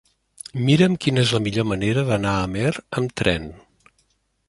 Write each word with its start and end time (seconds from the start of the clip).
Mira'm 0.69 0.95
quina 1.03 1.21
és 1.27 1.35
la 1.37 1.43
millor 1.49 1.69
manera 1.73 2.07
d'anar 2.09 2.35
a 2.39 2.43
Amer 2.49 2.73
amb 3.01 3.17
tren. 3.23 3.51